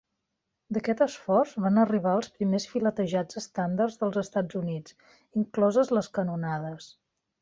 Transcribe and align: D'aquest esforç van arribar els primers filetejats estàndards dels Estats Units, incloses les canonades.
D'aquest 0.75 1.01
esforç 1.05 1.51
van 1.65 1.77
arribar 1.81 2.13
els 2.21 2.31
primers 2.39 2.65
filetejats 2.71 3.39
estàndards 3.43 4.01
dels 4.03 4.17
Estats 4.23 4.59
Units, 4.63 4.97
incloses 5.43 5.93
les 5.99 6.11
canonades. 6.21 6.91